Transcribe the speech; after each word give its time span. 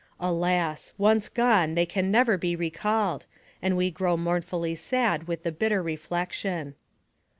Alas! 0.19 0.93
once 0.97 1.29
gone, 1.29 1.75
they 1.75 1.85
can 1.85 2.09
never 2.09 2.35
be 2.35 2.55
recalled, 2.55 3.27
and 3.61 3.77
we 3.77 3.91
grow 3.91 4.17
mournfully 4.17 4.73
sad 4.73 5.25
with 5.27 5.43
the 5.43 5.51
bitter 5.51 5.83
reflection. 5.83 6.73